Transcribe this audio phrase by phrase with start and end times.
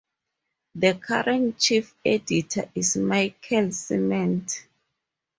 [0.73, 4.63] The current chief editor is Michel Ciment.